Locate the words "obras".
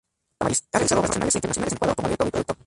1.01-1.09